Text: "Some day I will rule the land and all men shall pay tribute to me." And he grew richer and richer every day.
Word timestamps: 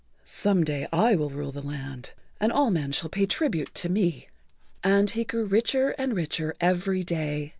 "Some 0.25 0.63
day 0.63 0.87
I 0.91 1.15
will 1.15 1.29
rule 1.29 1.51
the 1.51 1.61
land 1.61 2.13
and 2.39 2.51
all 2.51 2.71
men 2.71 2.91
shall 2.91 3.07
pay 3.11 3.27
tribute 3.27 3.71
to 3.75 3.87
me." 3.87 4.29
And 4.83 5.11
he 5.11 5.23
grew 5.23 5.45
richer 5.45 5.89
and 5.91 6.15
richer 6.15 6.55
every 6.59 7.03
day. 7.03 7.49